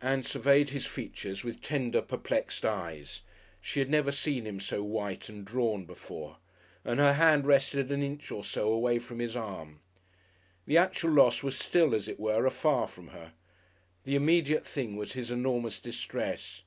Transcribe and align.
Ann 0.00 0.22
surveyed 0.22 0.70
his 0.70 0.86
features 0.86 1.42
with 1.42 1.60
tender, 1.60 2.00
perplexed 2.00 2.64
eyes; 2.64 3.22
she 3.60 3.80
had 3.80 3.90
never 3.90 4.12
seen 4.12 4.46
him 4.46 4.60
so 4.60 4.84
white 4.84 5.28
and 5.28 5.44
drawn 5.44 5.84
before, 5.84 6.36
and 6.84 7.00
her 7.00 7.14
hand 7.14 7.44
rested 7.44 7.90
an 7.90 8.00
inch 8.00 8.30
or 8.30 8.44
so 8.44 8.70
away 8.72 9.00
from 9.00 9.18
his 9.18 9.34
arm. 9.34 9.80
The 10.66 10.76
actual 10.78 11.10
loss 11.10 11.42
was 11.42 11.58
still, 11.58 11.92
as 11.92 12.06
it 12.06 12.20
were, 12.20 12.46
afar 12.46 12.86
from 12.86 13.08
her. 13.08 13.32
The 14.04 14.14
immediate 14.14 14.64
thing 14.64 14.94
was 14.94 15.14
his 15.14 15.32
enormous 15.32 15.80
distress. 15.80 16.62